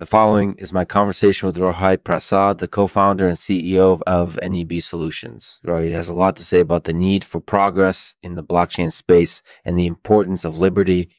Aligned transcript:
The 0.00 0.06
following 0.06 0.54
is 0.54 0.72
my 0.72 0.86
conversation 0.86 1.46
with 1.46 1.58
Rohit 1.58 2.04
Prasad, 2.04 2.56
the 2.56 2.66
co-founder 2.66 3.28
and 3.28 3.36
CEO 3.36 4.00
of 4.06 4.38
NEB 4.42 4.80
Solutions. 4.80 5.60
Rohit 5.62 5.92
has 5.92 6.08
a 6.08 6.14
lot 6.14 6.36
to 6.36 6.42
say 6.42 6.60
about 6.60 6.84
the 6.84 6.94
need 6.94 7.22
for 7.22 7.38
progress 7.38 8.16
in 8.22 8.34
the 8.34 8.42
blockchain 8.42 8.90
space 8.90 9.42
and 9.62 9.76
the 9.76 9.84
importance 9.84 10.42
of 10.42 10.56
liberty. 10.56 11.10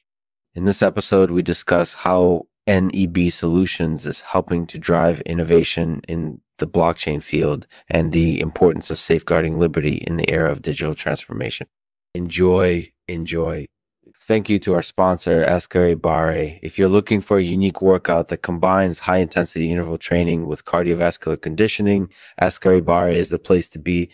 In 0.56 0.66
this 0.66 0.82
episode, 0.82 1.30
we 1.30 1.44
discuss 1.44 1.94
how 1.94 2.48
NEB 2.66 3.30
Solutions 3.30 4.08
is 4.08 4.22
helping 4.22 4.66
to 4.66 4.80
drive 4.80 5.22
innovation 5.28 6.02
in 6.08 6.42
the 6.58 6.66
blockchain 6.66 7.22
field 7.22 7.68
and 7.88 8.12
the 8.12 8.40
importance 8.42 8.90
of 8.90 8.98
safeguarding 8.98 9.60
liberty 9.60 9.98
in 10.08 10.18
the 10.18 10.28
era 10.32 10.52
of 10.52 10.64
digital 10.64 10.96
transformation. 10.96 11.68
Enjoy, 12.16 12.92
enjoy, 13.08 13.68
Thank 14.24 14.52
you 14.52 14.60
to 14.60 14.76
our 14.76 14.84
sponsor, 14.84 15.44
Ascari 15.44 16.00
Bare. 16.00 16.60
If 16.62 16.78
you're 16.78 16.88
looking 16.88 17.22
for 17.22 17.40
a 17.40 17.44
unique 17.44 17.82
workout 17.82 18.28
that 18.28 18.44
combines 18.44 19.00
high 19.00 19.18
intensity 19.18 19.72
interval 19.72 19.98
training 19.98 20.46
with 20.46 20.64
cardiovascular 20.64 21.42
conditioning, 21.42 22.08
Ascari 22.40 22.86
Bare 22.86 23.10
is 23.10 23.30
the 23.30 23.40
place 23.40 23.68
to 23.70 23.80
be. 23.80 24.12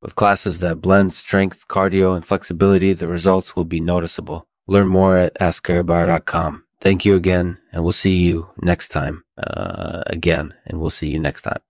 With 0.00 0.14
classes 0.14 0.60
that 0.60 0.80
blend 0.80 1.12
strength, 1.12 1.68
cardio, 1.68 2.16
and 2.16 2.24
flexibility, 2.24 2.94
the 2.94 3.06
results 3.06 3.54
will 3.54 3.66
be 3.66 3.80
noticeable. 3.80 4.48
Learn 4.66 4.88
more 4.88 5.18
at 5.18 5.34
ascaribare.com. 5.34 6.64
Thank 6.80 7.04
you 7.04 7.14
again, 7.14 7.58
and 7.70 7.82
we'll 7.82 7.92
see 7.92 8.16
you 8.16 8.48
next 8.62 8.88
time. 8.88 9.24
Uh, 9.36 10.02
again, 10.06 10.54
and 10.64 10.80
we'll 10.80 10.88
see 10.88 11.10
you 11.10 11.18
next 11.18 11.42
time. 11.42 11.60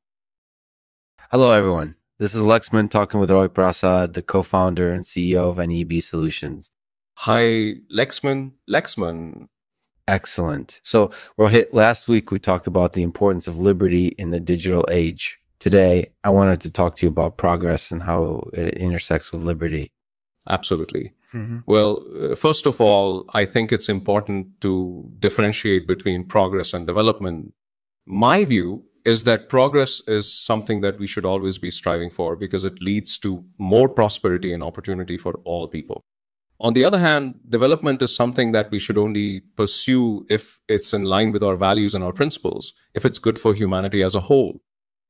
Hello, 1.32 1.50
everyone. 1.50 1.96
This 2.20 2.36
is 2.36 2.44
Lexman 2.44 2.88
talking 2.88 3.18
with 3.18 3.32
Roy 3.32 3.48
Prasad, 3.48 4.14
the 4.14 4.22
co-founder 4.22 4.92
and 4.92 5.02
CEO 5.02 5.50
of 5.50 5.58
NEB 5.58 6.00
Solutions. 6.00 6.70
Hi, 7.24 7.74
Lexman. 7.94 8.52
Lexman. 8.66 9.48
Excellent. 10.08 10.80
So, 10.82 11.10
Rohit, 11.38 11.66
last 11.70 12.08
week 12.08 12.30
we 12.30 12.38
talked 12.38 12.66
about 12.66 12.94
the 12.94 13.02
importance 13.02 13.46
of 13.46 13.58
liberty 13.58 14.14
in 14.16 14.30
the 14.30 14.40
digital 14.40 14.86
age. 14.90 15.38
Today, 15.58 16.12
I 16.24 16.30
wanted 16.30 16.62
to 16.62 16.70
talk 16.70 16.96
to 16.96 17.04
you 17.04 17.10
about 17.10 17.36
progress 17.36 17.90
and 17.90 18.04
how 18.04 18.48
it 18.54 18.78
intersects 18.78 19.32
with 19.32 19.42
liberty. 19.42 19.92
Absolutely. 20.48 21.12
Mm-hmm. 21.34 21.58
Well, 21.66 22.02
uh, 22.18 22.36
first 22.36 22.64
of 22.64 22.80
all, 22.80 23.26
I 23.34 23.44
think 23.44 23.70
it's 23.70 23.90
important 23.90 24.58
to 24.62 25.12
differentiate 25.18 25.86
between 25.86 26.24
progress 26.24 26.72
and 26.72 26.86
development. 26.86 27.52
My 28.06 28.46
view 28.46 28.84
is 29.04 29.24
that 29.24 29.50
progress 29.50 30.00
is 30.08 30.32
something 30.32 30.80
that 30.80 30.98
we 30.98 31.06
should 31.06 31.26
always 31.26 31.58
be 31.58 31.70
striving 31.70 32.08
for 32.08 32.34
because 32.34 32.64
it 32.64 32.80
leads 32.80 33.18
to 33.18 33.44
more 33.58 33.90
prosperity 33.90 34.54
and 34.54 34.62
opportunity 34.62 35.18
for 35.18 35.34
all 35.44 35.68
people. 35.68 36.02
On 36.62 36.74
the 36.74 36.84
other 36.84 36.98
hand, 36.98 37.40
development 37.48 38.02
is 38.02 38.14
something 38.14 38.52
that 38.52 38.70
we 38.70 38.78
should 38.78 38.98
only 38.98 39.40
pursue 39.56 40.26
if 40.28 40.60
it's 40.68 40.92
in 40.92 41.04
line 41.04 41.32
with 41.32 41.42
our 41.42 41.56
values 41.56 41.94
and 41.94 42.04
our 42.04 42.12
principles, 42.12 42.74
if 42.94 43.06
it's 43.06 43.18
good 43.18 43.38
for 43.38 43.54
humanity 43.54 44.02
as 44.02 44.14
a 44.14 44.20
whole. 44.20 44.60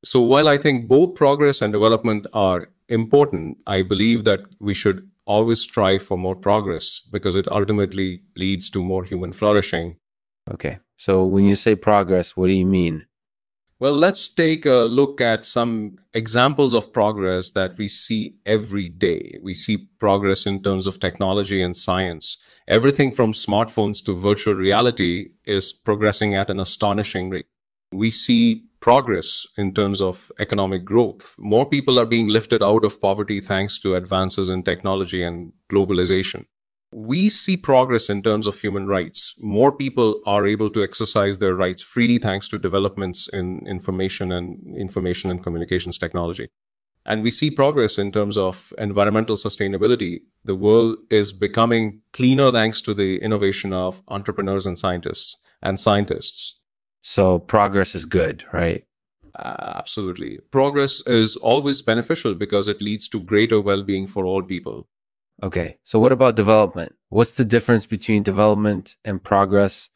So 0.05 0.21
while 0.21 0.49
I 0.49 0.59
think 0.59 0.87
both 0.87 1.17
progress 1.17 1.61
and 1.61 1.73
development 1.73 2.29
are 2.33 2.69
important, 2.89 3.59
I 3.67 3.83
believe 3.83 4.25
that 4.25 4.41
we 4.61 4.75
should 4.75 5.11
always 5.27 5.61
strive 5.61 6.03
for 6.05 6.17
more 6.17 6.37
progress 6.37 7.01
because 7.13 7.35
it 7.35 7.49
ultimately 7.49 8.23
leads 8.37 8.71
to 8.71 8.83
more 8.83 9.05
human 9.05 9.33
flourishing. 9.33 9.97
Okay. 10.51 10.79
So 10.97 11.25
when 11.25 11.45
you 11.45 11.57
say 11.57 11.75
progress, 11.75 12.37
what 12.37 12.47
do 12.47 12.53
you 12.53 12.67
mean? 12.67 13.07
Well, 13.81 13.95
let's 13.95 14.29
take 14.29 14.67
a 14.67 14.85
look 14.85 15.23
at 15.23 15.47
some 15.47 15.97
examples 16.13 16.75
of 16.75 16.93
progress 16.93 17.51
that 17.53 17.79
we 17.79 17.89
see 17.89 18.35
every 18.45 18.91
day. 18.91 19.39
We 19.43 19.55
see 19.55 19.89
progress 19.99 20.45
in 20.45 20.63
terms 20.63 20.87
of 20.87 21.01
technology 21.01 21.63
and 21.63 21.75
science. 21.75 22.37
Everything 22.69 23.11
from 23.11 23.33
smartphones 23.33 24.05
to 24.05 24.15
virtual 24.15 24.53
reality 24.53 25.31
is 25.47 25.73
progressing 25.73 26.35
at 26.35 26.51
an 26.51 26.61
astonishing 26.61 27.31
rate. 27.31 27.47
We 27.91 28.11
see 28.11 28.67
progress 28.81 29.47
in 29.57 29.73
terms 29.73 30.03
of 30.03 30.31
economic 30.39 30.85
growth. 30.85 31.35
More 31.39 31.65
people 31.65 31.99
are 31.99 32.05
being 32.05 32.29
lifted 32.29 32.63
out 32.63 32.85
of 32.85 33.01
poverty 33.01 33.41
thanks 33.41 33.79
to 33.81 33.95
advances 33.95 34.51
in 34.51 34.63
technology 34.63 35.23
and 35.23 35.55
globalization 35.73 36.45
we 36.93 37.31
see 37.31 37.57
progress 37.57 38.11
in 38.11 38.23
terms 38.23 38.47
of 38.47 38.61
human 38.61 38.87
rights. 38.87 39.35
More 39.39 39.71
people 39.71 40.21
are 40.27 40.47
able 40.47 40.71
to 40.71 40.83
exercise 40.83 41.39
their 41.39 41.55
rights 41.55 41.83
freely 41.83 42.19
thanks 42.19 42.49
to 42.49 42.59
developments 42.59 43.29
in 43.33 43.65
information 43.67 44.33
and 44.33 44.77
information 44.77 45.31
and 45.31 45.43
communications 45.43 45.99
technology. 45.99 46.49
And 47.07 47.23
we 47.23 47.31
see 47.31 47.51
progress 47.51 47.97
in 47.97 48.13
terms 48.13 48.37
of 48.37 48.73
environmental 48.77 49.37
sustainability. 49.37 50.21
The 50.45 50.55
world 50.55 50.99
is 51.11 51.33
becoming 51.33 52.03
cleaner 52.13 52.53
thanks 52.53 52.83
to 52.83 52.93
the 52.93 53.17
innovation 53.19 53.73
of 53.73 54.03
entrepreneurs 54.09 54.67
and 54.67 54.79
scientists 54.79 55.37
and 55.63 55.79
scientists. 55.81 56.59
So 57.03 57.39
progress 57.39 57.95
is 57.95 58.05
good, 58.05 58.45
right? 58.53 58.85
Uh, 59.35 59.75
absolutely. 59.77 60.41
Progress 60.51 61.07
is 61.07 61.37
always 61.37 61.83
beneficial 61.83 62.35
because 62.35 62.69
it 62.69 62.83
leads 62.83 63.09
to 63.09 63.21
greater 63.21 63.61
well-being 63.61 64.07
for 64.07 64.27
all 64.27 64.43
people. 64.43 64.89
Okay. 65.43 65.79
So 65.85 65.99
what 65.99 66.13
about 66.13 66.37
development? 66.37 66.95
What's 67.09 67.33
the 67.33 67.45
difference 67.45 67.87
between 67.87 68.23
development 68.23 68.97
and 69.05 69.23
progress? 69.23 69.89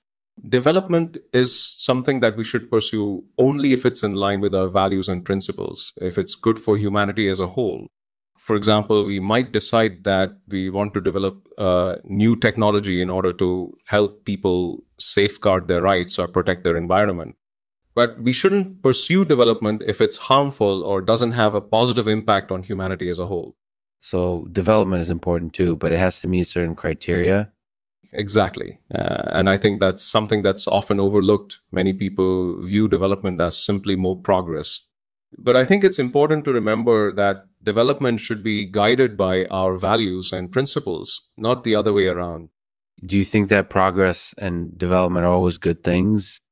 Development 0.48 1.18
is 1.32 1.58
something 1.58 2.20
that 2.20 2.36
we 2.36 2.44
should 2.44 2.70
pursue 2.70 3.24
only 3.38 3.72
if 3.72 3.86
it's 3.86 4.02
in 4.02 4.14
line 4.14 4.40
with 4.40 4.54
our 4.54 4.68
values 4.68 5.08
and 5.08 5.24
principles, 5.24 5.92
if 6.00 6.18
it's 6.18 6.34
good 6.34 6.58
for 6.58 6.76
humanity 6.76 7.28
as 7.28 7.38
a 7.38 7.48
whole. 7.48 7.86
For 8.36 8.56
example, 8.56 9.04
we 9.04 9.20
might 9.20 9.52
decide 9.52 10.04
that 10.04 10.36
we 10.48 10.70
want 10.70 10.92
to 10.94 11.00
develop 11.00 11.46
uh, 11.56 11.96
new 12.04 12.36
technology 12.36 13.00
in 13.00 13.08
order 13.08 13.32
to 13.34 13.74
help 13.86 14.24
people 14.24 14.84
safeguard 14.98 15.68
their 15.68 15.80
rights 15.80 16.18
or 16.18 16.26
protect 16.26 16.64
their 16.64 16.76
environment. 16.76 17.36
But 17.94 18.20
we 18.20 18.32
shouldn't 18.32 18.82
pursue 18.82 19.24
development 19.24 19.82
if 19.86 20.00
it's 20.00 20.18
harmful 20.18 20.82
or 20.82 21.00
doesn't 21.00 21.32
have 21.32 21.54
a 21.54 21.60
positive 21.60 22.08
impact 22.08 22.50
on 22.50 22.64
humanity 22.64 23.08
as 23.08 23.20
a 23.20 23.26
whole. 23.26 23.56
So 24.04 24.46
development 24.52 25.00
is 25.00 25.08
important 25.08 25.54
too, 25.54 25.76
but 25.76 25.90
it 25.90 25.98
has 25.98 26.20
to 26.20 26.28
meet 26.28 26.46
certain 26.46 26.74
criteria. 26.74 27.50
Exactly. 28.12 28.78
Uh, 28.94 29.22
and 29.32 29.48
I 29.48 29.56
think 29.56 29.80
that's 29.80 30.02
something 30.02 30.42
that's 30.42 30.68
often 30.68 31.00
overlooked. 31.00 31.60
Many 31.72 31.94
people 31.94 32.60
view 32.62 32.86
development 32.86 33.40
as 33.40 33.56
simply 33.56 33.96
more 33.96 34.20
progress. 34.20 34.88
But 35.38 35.56
I 35.56 35.64
think 35.64 35.84
it's 35.84 35.98
important 35.98 36.44
to 36.44 36.52
remember 36.52 37.12
that 37.12 37.46
development 37.62 38.20
should 38.20 38.44
be 38.44 38.66
guided 38.66 39.16
by 39.16 39.46
our 39.46 39.78
values 39.78 40.34
and 40.34 40.52
principles, 40.52 41.22
not 41.38 41.64
the 41.64 41.74
other 41.74 41.94
way 41.94 42.06
around. 42.06 42.50
Do 43.06 43.16
you 43.16 43.24
think 43.24 43.48
that 43.48 43.70
progress 43.70 44.34
and 44.36 44.76
development 44.76 45.24
are 45.24 45.32
always 45.32 45.56
good 45.56 45.82
things? 45.82 46.42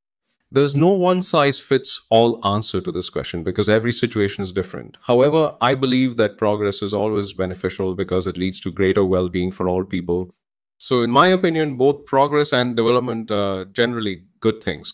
There's 0.54 0.76
no 0.76 0.90
one 0.90 1.22
size 1.22 1.58
fits 1.58 2.02
all 2.10 2.38
answer 2.46 2.82
to 2.82 2.92
this 2.92 3.08
question 3.08 3.42
because 3.42 3.70
every 3.70 3.90
situation 3.90 4.44
is 4.44 4.52
different. 4.52 4.98
However, 5.04 5.56
I 5.62 5.74
believe 5.74 6.18
that 6.18 6.36
progress 6.36 6.82
is 6.82 6.92
always 6.92 7.32
beneficial 7.32 7.94
because 7.94 8.26
it 8.26 8.36
leads 8.36 8.60
to 8.60 8.70
greater 8.70 9.02
well 9.02 9.30
being 9.30 9.50
for 9.50 9.66
all 9.66 9.82
people. 9.82 10.28
So, 10.76 11.02
in 11.02 11.10
my 11.10 11.28
opinion, 11.28 11.78
both 11.78 12.04
progress 12.04 12.52
and 12.52 12.76
development 12.76 13.30
are 13.30 13.64
generally 13.64 14.24
good 14.41 14.62
things. 14.62 14.92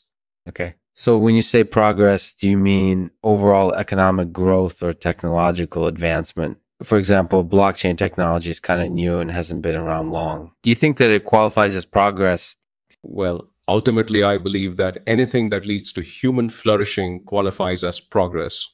Okay. 0.48 0.76
So, 0.94 1.18
when 1.18 1.34
you 1.34 1.42
say 1.42 1.64
progress, 1.64 2.34
do 2.34 2.48
you 2.48 2.56
mean 2.56 3.10
overall 3.24 3.72
economic 3.74 4.32
growth 4.32 4.80
or 4.80 4.92
technological 4.92 5.88
advancement? 5.88 6.58
For 6.84 6.98
example, 6.98 7.44
blockchain 7.44 7.98
technology 7.98 8.50
is 8.50 8.60
kind 8.60 8.80
of 8.80 8.90
new 8.90 9.18
and 9.18 9.32
hasn't 9.32 9.62
been 9.62 9.74
around 9.74 10.12
long. 10.12 10.52
Do 10.62 10.70
you 10.70 10.76
think 10.76 10.98
that 10.98 11.10
it 11.10 11.24
qualifies 11.24 11.74
as 11.74 11.84
progress? 11.84 12.54
Well, 13.02 13.48
Ultimately, 13.68 14.22
I 14.22 14.38
believe 14.38 14.78
that 14.78 15.02
anything 15.06 15.50
that 15.50 15.66
leads 15.66 15.92
to 15.92 16.00
human 16.00 16.48
flourishing 16.48 17.22
qualifies 17.24 17.84
as 17.84 18.00
progress. 18.00 18.66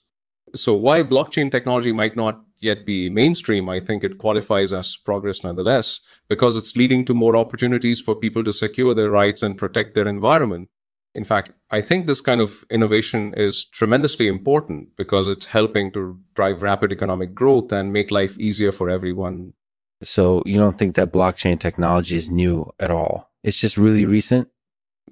So 0.55 0.75
while 0.75 1.03
blockchain 1.03 1.50
technology 1.50 1.91
might 1.91 2.15
not 2.15 2.44
yet 2.60 2.87
be 2.87 3.10
mainstream, 3.10 3.69
I 3.69 3.81
think 3.81 4.05
it 4.05 4.19
qualifies 4.19 4.72
as 4.72 4.97
progress 4.97 5.43
nonetheless 5.43 6.00
because 6.28 6.56
it's 6.56 6.77
leading 6.77 7.05
to 7.06 7.15
more 7.15 7.37
opportunities 7.37 8.00
for 8.00 8.15
people 8.15 8.44
to 8.44 8.53
secure 8.53 8.94
their 8.94 9.10
rights 9.10 9.43
and 9.43 9.59
protect 9.59 9.97
their 9.97 10.06
environment. 10.06 10.69
In 11.12 11.25
fact, 11.25 11.50
I 11.71 11.81
think 11.81 12.06
this 12.06 12.21
kind 12.21 12.41
of 12.41 12.65
innovation 12.71 13.35
is 13.37 13.64
tremendously 13.64 14.29
important 14.29 14.97
because 14.97 15.26
it's 15.26 15.47
helping 15.47 15.90
to 15.93 16.20
drive 16.35 16.62
rapid 16.62 16.93
economic 16.93 17.35
growth 17.35 17.73
and 17.73 17.93
make 17.93 18.12
life 18.12 18.38
easier 18.38 18.70
for 18.70 18.88
everyone. 18.88 19.55
So 20.02 20.43
you 20.47 20.56
don't 20.56 20.79
think 20.79 20.94
that 20.94 21.12
blockchain 21.12 21.58
technology 21.58 22.17
is 22.17 22.31
new 22.31 22.70
at 22.79 22.90
all? 22.90 23.31
It's 23.43 23.58
just 23.58 23.76
really 23.76 24.05
recent? 24.05 24.49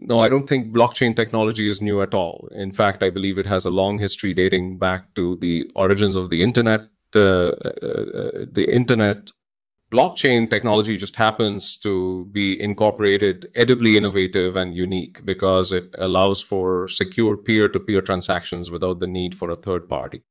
No, 0.01 0.21
I 0.21 0.29
don't 0.29 0.49
think 0.49 0.75
blockchain 0.75 1.15
technology 1.15 1.69
is 1.69 1.81
new 1.81 2.03
at 2.03 2.15
all. 2.15 2.49
In 2.53 2.73
fact, 2.73 3.03
I 3.03 3.11
believe 3.11 3.39
it 3.39 3.47
has 3.47 3.65
a 3.65 3.71
long 3.71 3.99
history 3.99 4.35
dating 4.35 4.79
back 4.79 5.15
to 5.15 5.37
the 5.37 5.71
origins 5.75 6.17
of 6.17 6.31
the 6.31 6.43
internet. 6.43 6.89
Uh, 7.15 7.51
uh, 7.51 8.47
the 8.51 8.67
internet 8.73 9.31
blockchain 9.93 10.49
technology 10.49 10.97
just 10.97 11.17
happens 11.17 11.77
to 11.77 12.25
be 12.33 12.61
incorporated, 12.61 13.51
edibly 13.55 13.97
innovative 13.97 14.57
and 14.57 14.75
unique 14.75 15.25
because 15.25 15.71
it 15.71 15.95
allows 15.99 16.41
for 16.41 16.89
secure 16.89 17.37
peer-to-peer 17.37 18.01
transactions 18.01 18.71
without 18.71 18.99
the 18.99 19.07
need 19.07 19.35
for 19.35 19.51
a 19.51 19.57
third 19.57 19.89
party. 19.89 20.23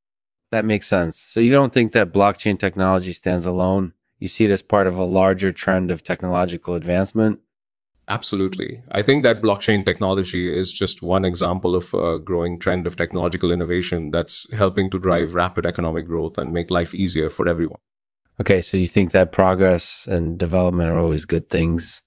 That 0.49 0.65
makes 0.65 0.87
sense. 0.87 1.17
So 1.17 1.39
you 1.39 1.51
don't 1.51 1.71
think 1.71 1.91
that 1.93 2.11
blockchain 2.11 2.57
technology 2.57 3.13
stands 3.13 3.45
alone? 3.45 3.93
You 4.19 4.27
see 4.27 4.45
it 4.45 4.51
as 4.51 4.61
part 4.63 4.87
of 4.87 4.97
a 4.97 5.03
larger 5.03 5.51
trend 5.51 5.91
of 5.91 6.03
technological 6.03 6.73
advancement? 6.73 7.39
Absolutely. 8.11 8.83
I 8.91 9.03
think 9.03 9.23
that 9.23 9.41
blockchain 9.41 9.85
technology 9.85 10.53
is 10.53 10.73
just 10.73 11.01
one 11.01 11.23
example 11.23 11.77
of 11.77 11.93
a 11.93 12.19
growing 12.19 12.59
trend 12.59 12.85
of 12.85 12.97
technological 12.97 13.53
innovation 13.53 14.11
that's 14.11 14.51
helping 14.53 14.89
to 14.89 14.99
drive 14.99 15.33
rapid 15.33 15.65
economic 15.65 16.07
growth 16.07 16.37
and 16.37 16.51
make 16.51 16.69
life 16.69 16.93
easier 16.93 17.29
for 17.29 17.47
everyone. 17.47 17.79
Okay, 18.41 18.61
so 18.61 18.75
you 18.75 18.87
think 18.87 19.11
that 19.11 19.31
progress 19.31 20.07
and 20.07 20.37
development 20.37 20.89
are 20.89 20.99
always 20.99 21.23
good 21.23 21.47
things? 21.47 22.01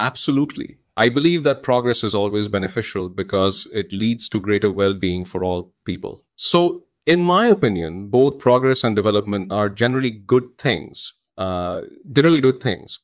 Absolutely. 0.00 0.78
I 0.96 1.08
believe 1.08 1.44
that 1.44 1.62
progress 1.62 2.02
is 2.02 2.16
always 2.16 2.48
beneficial 2.48 3.08
because 3.08 3.68
it 3.72 3.92
leads 3.92 4.28
to 4.30 4.40
greater 4.40 4.72
well 4.72 4.94
being 4.94 5.24
for 5.24 5.44
all 5.44 5.72
people. 5.84 6.24
So, 6.34 6.86
in 7.06 7.20
my 7.20 7.46
opinion, 7.46 8.08
both 8.08 8.40
progress 8.40 8.82
and 8.82 8.96
development 8.96 9.52
are 9.52 9.68
generally 9.68 10.10
good 10.10 10.58
things, 10.58 11.12
uh, 11.38 11.82
generally 12.10 12.40
good 12.40 12.60
things. 12.60 12.98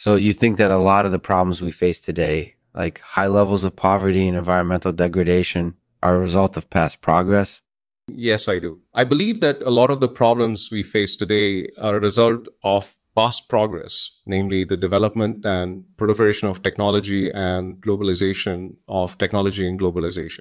So, 0.00 0.14
you 0.14 0.32
think 0.32 0.56
that 0.56 0.70
a 0.70 0.78
lot 0.78 1.04
of 1.04 1.12
the 1.12 1.18
problems 1.18 1.60
we 1.60 1.70
face 1.70 2.00
today, 2.00 2.54
like 2.74 3.00
high 3.00 3.26
levels 3.26 3.64
of 3.64 3.76
poverty 3.76 4.26
and 4.26 4.34
environmental 4.34 4.92
degradation, 4.92 5.74
are 6.02 6.16
a 6.16 6.18
result 6.18 6.56
of 6.56 6.70
past 6.70 7.02
progress? 7.02 7.60
Yes, 8.08 8.48
I 8.48 8.60
do. 8.60 8.80
I 8.94 9.04
believe 9.04 9.42
that 9.42 9.60
a 9.60 9.68
lot 9.68 9.90
of 9.90 10.00
the 10.00 10.08
problems 10.08 10.70
we 10.72 10.82
face 10.82 11.16
today 11.16 11.68
are 11.76 11.96
a 11.96 12.00
result 12.00 12.48
of 12.64 12.96
past 13.14 13.50
progress, 13.50 14.10
namely 14.24 14.64
the 14.64 14.78
development 14.78 15.44
and 15.44 15.84
proliferation 15.98 16.48
of 16.48 16.62
technology 16.62 17.30
and 17.30 17.76
globalization 17.82 18.76
of 18.88 19.18
technology 19.18 19.68
and 19.68 19.78
globalization. 19.78 20.40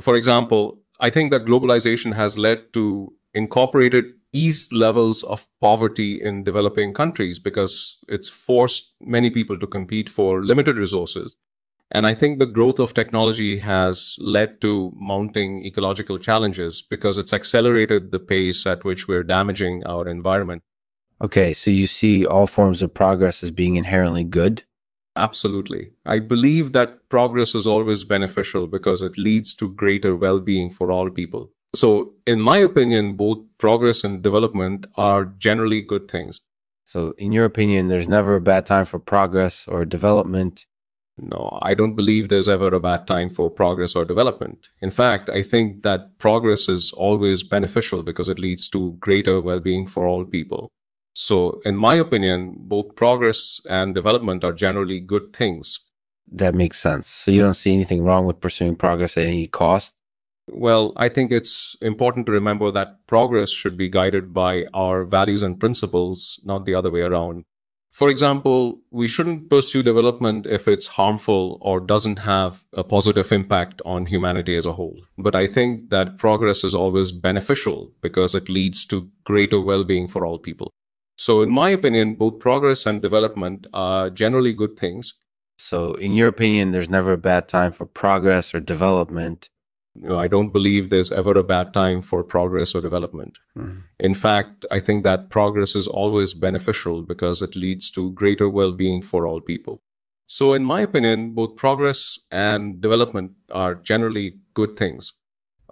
For 0.00 0.14
example, 0.14 0.78
I 1.00 1.10
think 1.10 1.32
that 1.32 1.44
globalization 1.44 2.14
has 2.14 2.38
led 2.38 2.72
to 2.74 3.12
incorporated 3.34 4.04
eased 4.32 4.72
levels 4.72 5.22
of 5.24 5.46
poverty 5.60 6.20
in 6.22 6.42
developing 6.44 6.94
countries 6.94 7.38
because 7.38 8.02
it's 8.08 8.28
forced 8.28 8.94
many 9.00 9.30
people 9.30 9.58
to 9.58 9.66
compete 9.66 10.08
for 10.08 10.42
limited 10.44 10.78
resources 10.78 11.36
and 11.94 12.06
I 12.06 12.14
think 12.14 12.38
the 12.38 12.46
growth 12.46 12.78
of 12.78 12.94
technology 12.94 13.58
has 13.58 14.16
led 14.18 14.62
to 14.62 14.92
mounting 14.96 15.64
ecological 15.66 16.18
challenges 16.18 16.80
because 16.80 17.18
it's 17.18 17.34
accelerated 17.34 18.10
the 18.10 18.18
pace 18.18 18.66
at 18.66 18.82
which 18.82 19.06
we're 19.06 19.22
damaging 19.22 19.84
our 19.84 20.08
environment. 20.08 20.62
Okay, 21.20 21.52
so 21.52 21.70
you 21.70 21.86
see 21.86 22.24
all 22.24 22.46
forms 22.46 22.80
of 22.80 22.94
progress 22.94 23.42
as 23.42 23.50
being 23.50 23.76
inherently 23.76 24.24
good? 24.24 24.62
Absolutely. 25.14 25.90
I 26.06 26.18
believe 26.18 26.72
that 26.72 27.10
progress 27.10 27.54
is 27.54 27.66
always 27.66 28.04
beneficial 28.04 28.66
because 28.66 29.02
it 29.02 29.18
leads 29.18 29.52
to 29.56 29.70
greater 29.70 30.16
well 30.16 30.40
being 30.40 30.70
for 30.70 30.90
all 30.90 31.10
people. 31.10 31.50
So, 31.74 32.12
in 32.26 32.40
my 32.40 32.58
opinion, 32.58 33.16
both 33.16 33.38
progress 33.58 34.04
and 34.04 34.22
development 34.22 34.86
are 34.96 35.24
generally 35.24 35.80
good 35.80 36.10
things. 36.10 36.40
So, 36.84 37.14
in 37.16 37.32
your 37.32 37.46
opinion, 37.46 37.88
there's 37.88 38.08
never 38.08 38.34
a 38.34 38.40
bad 38.40 38.66
time 38.66 38.84
for 38.84 38.98
progress 38.98 39.66
or 39.66 39.84
development 39.84 40.66
no, 41.18 41.58
I 41.60 41.74
don't 41.74 41.94
believe 41.94 42.28
there's 42.28 42.48
ever 42.48 42.68
a 42.68 42.80
bad 42.80 43.06
time 43.06 43.30
for 43.30 43.50
progress 43.50 43.94
or 43.94 44.04
development. 44.04 44.68
In 44.80 44.90
fact, 44.90 45.28
I 45.28 45.42
think 45.42 45.82
that 45.82 46.18
progress 46.18 46.68
is 46.68 46.92
always 46.92 47.42
beneficial 47.42 48.02
because 48.02 48.28
it 48.28 48.38
leads 48.38 48.68
to 48.70 48.92
greater 48.98 49.40
well 49.40 49.60
being 49.60 49.86
for 49.86 50.06
all 50.06 50.24
people. 50.24 50.70
So, 51.14 51.60
in 51.66 51.76
my 51.76 51.94
opinion, 51.94 52.54
both 52.56 52.96
progress 52.96 53.60
and 53.68 53.94
development 53.94 54.44
are 54.44 54.52
generally 54.52 55.00
good 55.00 55.34
things. 55.34 55.80
That 56.26 56.54
makes 56.54 56.78
sense. 56.78 57.06
So, 57.06 57.30
you 57.30 57.42
don't 57.42 57.54
see 57.54 57.74
anything 57.74 58.02
wrong 58.02 58.24
with 58.24 58.40
pursuing 58.40 58.76
progress 58.76 59.18
at 59.18 59.26
any 59.26 59.46
cost? 59.46 59.96
Well, 60.48 60.92
I 60.96 61.08
think 61.08 61.30
it's 61.30 61.76
important 61.80 62.26
to 62.26 62.32
remember 62.32 62.70
that 62.70 63.06
progress 63.06 63.50
should 63.50 63.76
be 63.76 63.88
guided 63.88 64.34
by 64.34 64.66
our 64.74 65.04
values 65.04 65.42
and 65.42 65.58
principles, 65.58 66.40
not 66.44 66.64
the 66.64 66.74
other 66.74 66.90
way 66.90 67.00
around. 67.00 67.44
For 67.92 68.08
example, 68.08 68.80
we 68.90 69.06
shouldn't 69.06 69.50
pursue 69.50 69.82
development 69.82 70.46
if 70.46 70.66
it's 70.66 70.86
harmful 70.86 71.58
or 71.60 71.78
doesn't 71.78 72.20
have 72.20 72.64
a 72.72 72.82
positive 72.82 73.30
impact 73.30 73.82
on 73.84 74.06
humanity 74.06 74.56
as 74.56 74.64
a 74.64 74.72
whole. 74.72 74.98
But 75.18 75.36
I 75.36 75.46
think 75.46 75.90
that 75.90 76.16
progress 76.16 76.64
is 76.64 76.74
always 76.74 77.12
beneficial 77.12 77.92
because 78.00 78.34
it 78.34 78.48
leads 78.48 78.86
to 78.86 79.10
greater 79.24 79.60
well-being 79.60 80.08
for 80.08 80.24
all 80.24 80.38
people. 80.38 80.70
So 81.16 81.42
in 81.42 81.50
my 81.50 81.68
opinion, 81.68 82.14
both 82.14 82.40
progress 82.40 82.86
and 82.86 83.02
development 83.02 83.66
are 83.74 84.08
generally 84.08 84.54
good 84.54 84.78
things. 84.78 85.12
So 85.58 85.92
in 85.94 86.14
your 86.14 86.28
opinion, 86.28 86.72
there's 86.72 86.88
never 86.88 87.12
a 87.12 87.18
bad 87.18 87.46
time 87.46 87.72
for 87.72 87.84
progress 87.84 88.54
or 88.54 88.60
development 88.60 89.50
you 89.94 90.08
know, 90.08 90.18
I 90.18 90.26
don't 90.26 90.52
believe 90.52 90.88
there's 90.88 91.12
ever 91.12 91.32
a 91.32 91.44
bad 91.44 91.74
time 91.74 92.02
for 92.02 92.24
progress 92.24 92.74
or 92.74 92.80
development. 92.80 93.38
Mm-hmm. 93.56 93.80
In 94.00 94.14
fact, 94.14 94.64
I 94.70 94.80
think 94.80 95.04
that 95.04 95.30
progress 95.30 95.76
is 95.76 95.86
always 95.86 96.34
beneficial 96.34 97.02
because 97.02 97.42
it 97.42 97.54
leads 97.54 97.90
to 97.92 98.12
greater 98.12 98.48
well 98.48 98.72
being 98.72 99.02
for 99.02 99.26
all 99.26 99.40
people. 99.40 99.82
So, 100.26 100.54
in 100.54 100.64
my 100.64 100.80
opinion, 100.80 101.34
both 101.34 101.56
progress 101.56 102.18
and 102.30 102.80
development 102.80 103.32
are 103.50 103.74
generally 103.74 104.38
good 104.54 104.76
things. 104.78 105.12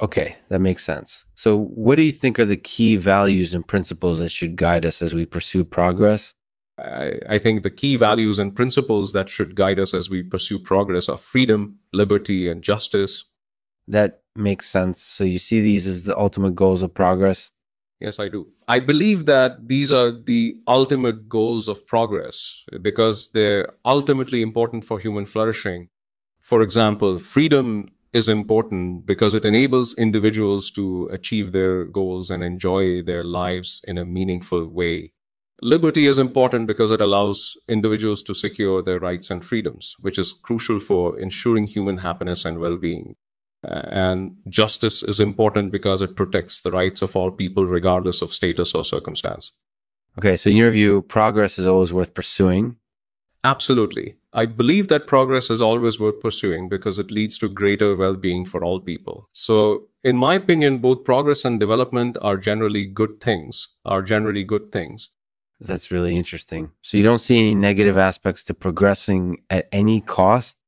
Okay, 0.02 0.36
that 0.48 0.60
makes 0.60 0.84
sense. 0.84 1.24
So, 1.34 1.56
what 1.56 1.96
do 1.96 2.02
you 2.02 2.12
think 2.12 2.38
are 2.38 2.44
the 2.44 2.56
key 2.56 2.96
values 2.96 3.54
and 3.54 3.66
principles 3.66 4.20
that 4.20 4.30
should 4.30 4.56
guide 4.56 4.84
us 4.84 5.00
as 5.00 5.14
we 5.14 5.24
pursue 5.24 5.64
progress? 5.64 6.34
I, 6.78 7.12
I, 7.28 7.38
think 7.38 7.62
the 7.62 7.70
key 7.70 7.96
values 7.96 8.38
and 8.38 8.56
principles 8.56 9.12
that 9.12 9.28
should 9.28 9.54
guide 9.54 9.78
us 9.78 9.92
as 9.92 10.08
we 10.08 10.22
pursue 10.22 10.58
progress 10.58 11.08
are 11.08 11.18
freedom, 11.18 11.78
liberty, 11.92 12.48
and 12.48 12.62
justice, 12.62 13.24
that 13.90 14.22
makes 14.36 14.68
sense. 14.68 15.02
So 15.02 15.24
you 15.24 15.38
see 15.38 15.60
these 15.60 15.86
as 15.86 16.04
the 16.04 16.16
ultimate 16.16 16.54
goals 16.54 16.82
of 16.82 16.94
progress? 16.94 17.50
Yes, 18.00 18.18
I 18.18 18.28
do. 18.28 18.48
I 18.66 18.80
believe 18.80 19.26
that 19.26 19.68
these 19.68 19.92
are 19.92 20.10
the 20.10 20.56
ultimate 20.66 21.28
goals 21.28 21.68
of 21.68 21.86
progress 21.86 22.62
because 22.80 23.32
they're 23.32 23.68
ultimately 23.84 24.40
important 24.40 24.84
for 24.84 24.98
human 24.98 25.26
flourishing. 25.26 25.88
For 26.40 26.62
example, 26.62 27.18
freedom 27.18 27.90
is 28.12 28.28
important 28.28 29.06
because 29.06 29.34
it 29.34 29.44
enables 29.44 29.94
individuals 29.94 30.70
to 30.72 31.08
achieve 31.12 31.52
their 31.52 31.84
goals 31.84 32.30
and 32.30 32.42
enjoy 32.42 33.02
their 33.02 33.22
lives 33.22 33.82
in 33.86 33.98
a 33.98 34.06
meaningful 34.06 34.66
way. 34.66 35.12
Liberty 35.62 36.06
is 36.06 36.18
important 36.18 36.66
because 36.66 36.90
it 36.90 37.02
allows 37.02 37.58
individuals 37.68 38.22
to 38.22 38.34
secure 38.34 38.82
their 38.82 38.98
rights 38.98 39.30
and 39.30 39.44
freedoms, 39.44 39.94
which 40.00 40.18
is 40.18 40.32
crucial 40.32 40.80
for 40.80 41.18
ensuring 41.18 41.66
human 41.66 41.98
happiness 41.98 42.46
and 42.46 42.58
well 42.58 42.78
being. 42.78 43.16
Uh, 43.62 43.82
and 43.90 44.36
justice 44.48 45.02
is 45.02 45.20
important 45.20 45.70
because 45.70 46.00
it 46.00 46.16
protects 46.16 46.60
the 46.60 46.70
rights 46.70 47.02
of 47.02 47.14
all 47.14 47.30
people, 47.30 47.66
regardless 47.66 48.22
of 48.22 48.32
status 48.32 48.74
or 48.74 48.84
circumstance. 48.84 49.52
Okay, 50.18 50.36
so 50.36 50.50
in 50.50 50.56
your 50.56 50.70
view, 50.70 51.02
progress 51.02 51.58
is 51.58 51.66
always 51.66 51.92
worth 51.92 52.14
pursuing? 52.14 52.76
Absolutely. 53.44 54.16
I 54.32 54.46
believe 54.46 54.88
that 54.88 55.06
progress 55.06 55.50
is 55.50 55.62
always 55.62 55.98
worth 55.98 56.20
pursuing 56.20 56.68
because 56.68 56.98
it 56.98 57.10
leads 57.10 57.38
to 57.38 57.48
greater 57.48 57.96
well 57.96 58.16
being 58.16 58.44
for 58.44 58.62
all 58.62 58.80
people. 58.80 59.28
So, 59.32 59.88
in 60.04 60.16
my 60.16 60.34
opinion, 60.34 60.78
both 60.78 61.04
progress 61.04 61.44
and 61.44 61.58
development 61.58 62.16
are 62.20 62.36
generally 62.36 62.86
good 62.86 63.20
things, 63.20 63.68
are 63.84 64.02
generally 64.02 64.44
good 64.44 64.70
things. 64.72 65.08
That's 65.58 65.90
really 65.90 66.16
interesting. 66.16 66.72
So, 66.82 66.96
you 66.96 67.02
don't 67.02 67.18
see 67.18 67.38
any 67.38 67.54
negative 67.54 67.98
aspects 67.98 68.44
to 68.44 68.54
progressing 68.54 69.42
at 69.48 69.68
any 69.72 70.00
cost? 70.00 70.58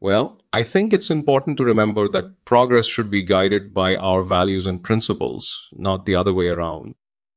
Well, 0.00 0.37
I 0.52 0.62
think 0.62 0.92
it's 0.92 1.10
important 1.10 1.58
to 1.58 1.64
remember 1.64 2.08
that 2.08 2.44
progress 2.44 2.86
should 2.86 3.10
be 3.10 3.22
guided 3.22 3.74
by 3.74 3.96
our 3.96 4.22
values 4.22 4.66
and 4.66 4.82
principles, 4.82 5.68
not 5.72 6.06
the 6.06 6.14
other 6.14 6.32
way 6.32 6.48
around. 6.48 6.94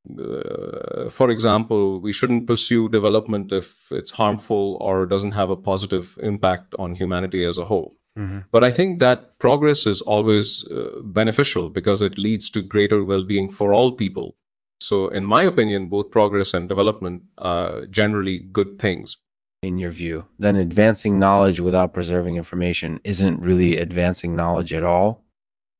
Uh, 0.10 1.10
for 1.10 1.30
example, 1.30 2.00
we 2.00 2.12
shouldn't 2.12 2.48
pursue 2.48 2.90
development 2.90 3.52
if 3.52 3.92
it's 3.92 4.12
harmful 4.12 4.78
or 4.80 5.06
doesn't 5.06 5.34
have 5.34 5.50
a 5.50 5.56
positive 5.56 6.18
impact 6.24 6.74
on 6.80 6.96
humanity 6.96 7.46
as 7.46 7.58
a 7.58 7.66
whole. 7.66 7.98
Mm-hmm. 8.18 8.40
But 8.52 8.64
I 8.64 8.72
think 8.72 9.00
that 9.00 9.38
progress 9.40 9.86
is 9.86 10.02
always 10.02 10.66
uh, 10.70 11.02
beneficial 11.04 11.70
because 11.70 12.02
it 12.02 12.18
leads 12.18 12.50
to 12.52 12.62
greater 12.62 13.04
well 13.04 13.24
being 13.24 13.50
for 13.50 13.74
all 13.74 13.92
people. 13.92 14.36
So, 14.80 15.10
in 15.10 15.26
my 15.26 15.44
opinion, 15.44 15.88
both 15.90 16.12
progress 16.12 16.54
and 16.54 16.68
development 16.68 17.24
are 17.38 17.86
generally 17.86 18.40
good 18.40 18.80
things 18.80 19.18
in 19.62 19.78
your 19.78 19.92
view, 19.92 20.26
then 20.40 20.56
advancing 20.56 21.20
knowledge 21.20 21.60
without 21.60 21.94
preserving 21.94 22.36
information 22.36 23.00
isn't 23.04 23.40
really 23.40 23.78
advancing 23.78 24.36
knowledge 24.36 24.74
at 24.74 24.84
all? 24.84 25.24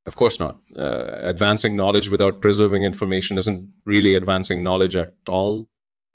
Of 0.06 0.16
course 0.16 0.38
not. 0.38 0.58
Uh, 0.76 1.18
advancing 1.22 1.76
knowledge 1.76 2.08
without 2.08 2.40
preserving 2.40 2.84
information 2.84 3.38
isn't 3.38 3.68
really 3.84 4.14
advancing 4.14 4.62
knowledge 4.62 4.96
at 4.96 5.14
all. 5.28 5.68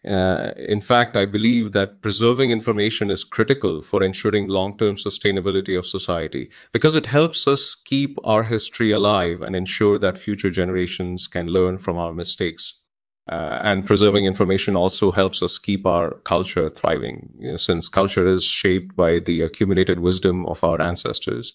Uh, 0.07 0.51
in 0.57 0.79
fact, 0.79 1.17
I 1.17 1.25
believe 1.25 1.73
that 1.73 2.01
preserving 2.01 2.51
information 2.51 3.11
is 3.11 3.25
critical 3.25 3.81
for 3.81 4.01
ensuring 4.01 4.47
long 4.47 4.77
term 4.77 4.95
sustainability 4.95 5.77
of 5.77 5.85
society 5.85 6.49
because 6.71 6.95
it 6.95 7.07
helps 7.07 7.47
us 7.47 7.75
keep 7.75 8.17
our 8.23 8.43
history 8.43 8.91
alive 8.91 9.41
and 9.41 9.55
ensure 9.55 9.99
that 9.99 10.17
future 10.17 10.49
generations 10.49 11.27
can 11.27 11.47
learn 11.47 11.77
from 11.77 11.97
our 11.97 12.13
mistakes. 12.13 12.81
Uh, 13.29 13.59
and 13.61 13.85
preserving 13.85 14.25
information 14.25 14.75
also 14.75 15.11
helps 15.11 15.43
us 15.43 15.59
keep 15.59 15.85
our 15.85 16.11
culture 16.23 16.69
thriving, 16.69 17.33
you 17.39 17.51
know, 17.51 17.57
since 17.57 17.89
culture 17.89 18.27
is 18.27 18.45
shaped 18.45 18.95
by 18.95 19.19
the 19.19 19.41
accumulated 19.41 19.99
wisdom 19.99 20.45
of 20.45 20.63
our 20.63 20.81
ancestors. 20.81 21.53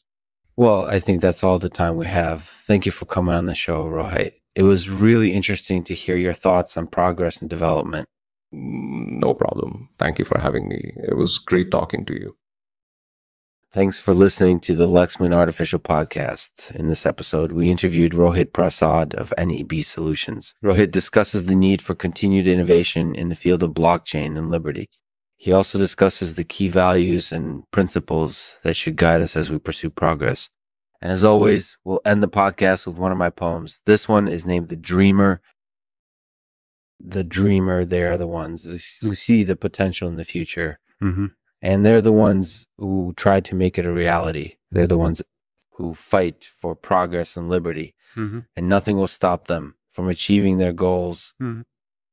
Well, 0.55 0.85
I 0.85 1.01
think 1.01 1.23
that's 1.23 1.43
all 1.43 1.59
the 1.59 1.71
time 1.71 1.97
we 1.97 2.07
have. 2.07 2.43
Thank 2.43 2.85
you 2.85 2.93
for 2.93 3.07
coming 3.07 3.35
on 3.35 3.47
the 3.47 3.55
show, 3.55 3.87
Rohit. 3.87 4.35
It 4.55 4.65
was 4.65 4.91
really 4.91 5.33
interesting 5.33 5.83
to 5.85 5.95
hear 5.95 6.17
your 6.17 6.35
thoughts 6.35 6.77
on 6.77 6.89
progress 6.89 7.41
and 7.41 7.49
development. 7.49 8.07
No 8.53 9.33
problem. 9.33 9.89
Thank 9.99 10.19
you 10.19 10.27
for 10.27 10.39
having 10.39 10.69
me. 10.69 10.93
It 11.09 11.17
was 11.17 11.39
great 11.39 11.71
talking 11.71 12.05
to 12.05 12.13
you. 12.13 12.37
Thanks 13.73 13.99
for 13.99 14.13
listening 14.13 14.61
to 14.61 14.75
the 14.75 14.87
Lexman 14.87 15.33
Artificial 15.33 15.79
Podcast. 15.79 16.75
In 16.75 16.89
this 16.89 17.07
episode, 17.07 17.53
we 17.53 17.71
interviewed 17.71 18.13
Rohit 18.13 18.53
Prasad 18.53 19.15
of 19.15 19.33
NEB 19.39 19.83
Solutions. 19.83 20.53
Rohit 20.63 20.91
discusses 20.91 21.47
the 21.47 21.55
need 21.55 21.81
for 21.81 21.95
continued 21.95 22.47
innovation 22.47 23.15
in 23.15 23.31
the 23.31 23.35
field 23.35 23.63
of 23.63 23.71
blockchain 23.71 24.37
and 24.37 24.51
liberty. 24.51 24.91
He 25.39 25.53
also 25.53 25.79
discusses 25.79 26.35
the 26.35 26.45
key 26.45 26.69
values 26.69 27.33
and 27.33 27.63
principles 27.71 28.59
that 28.63 28.75
should 28.75 28.97
guide 28.97 29.23
us 29.23 29.37
as 29.37 29.49
we 29.49 29.59
pursue 29.59 29.89
progress. 29.89 30.51
And 31.01 31.11
as 31.11 31.25
always, 31.25 31.79
we'll 31.83 32.03
end 32.05 32.23
the 32.23 32.29
podcast 32.29 32.87
with 32.87 32.99
one 32.99 33.11
of 33.11 33.17
my 33.17 33.31
poems. 33.31 33.81
This 33.87 34.07
one 34.07 34.29
is 34.29 34.45
named 34.45 34.69
The 34.69 34.77
Dreamer. 34.77 35.41
The 37.01 37.25
Dreamer, 37.25 37.87
they 37.87 38.03
are 38.03 38.19
the 38.19 38.29
ones 38.29 38.65
who 39.01 39.15
see 39.15 39.45
the 39.45 39.57
potential 39.57 40.09
in 40.09 40.17
the 40.17 40.27
future. 40.27 40.79
Mm-hmm. 41.03 41.29
And 41.63 41.87
they're 41.87 42.01
the 42.01 42.13
ones 42.13 42.67
who 42.77 43.15
try 43.17 43.41
to 43.41 43.55
make 43.55 43.79
it 43.79 43.87
a 43.87 43.93
reality. 43.93 44.57
They're 44.71 44.89
the 44.89 44.99
ones 44.99 45.23
who 45.77 45.95
fight 45.95 46.45
for 46.45 46.75
progress 46.75 47.37
and 47.37 47.49
liberty. 47.49 47.95
Mm-hmm. 48.17 48.41
And 48.57 48.69
nothing 48.69 48.97
will 48.97 49.07
stop 49.07 49.47
them 49.47 49.77
from 49.91 50.09
achieving 50.09 50.59
their 50.59 50.73
goals 50.73 51.35
Mhm. 51.41 51.65